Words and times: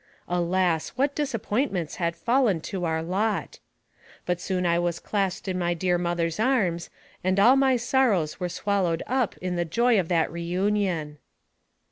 Alas! 0.27 0.89
what 0.95 1.13
disappointments 1.13 1.97
had 1.97 2.15
fallen 2.15 2.59
to 2.59 2.85
our 2.85 3.03
lot! 3.03 3.59
But 4.25 4.41
soon 4.41 4.65
I 4.65 4.79
was 4.79 4.99
clasped 4.99 5.47
in 5.47 5.59
my 5.59 5.75
dear 5.75 5.99
mother's 5.99 6.39
arms, 6.39 6.89
and 7.23 7.39
all 7.39 7.55
my 7.55 7.75
sorrows 7.75 8.39
were 8.39 8.49
swallowed 8.49 9.03
up 9.05 9.37
in 9.43 9.57
the 9.57 9.63
joy 9.63 9.99
of 9.99 10.07
that 10.07 10.31
re 10.31 10.41
union. 10.41 11.19